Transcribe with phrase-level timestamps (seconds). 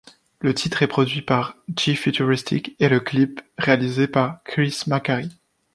[0.39, 5.29] Le titre est produit par Gee Futuristic et le clip, réalisé par Chris Macari.